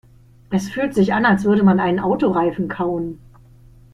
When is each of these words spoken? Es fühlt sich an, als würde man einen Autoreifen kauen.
Es 0.49 0.67
fühlt 0.67 0.95
sich 0.95 1.13
an, 1.13 1.25
als 1.27 1.43
würde 1.45 1.61
man 1.61 1.79
einen 1.79 1.99
Autoreifen 1.99 2.67
kauen. 2.67 3.19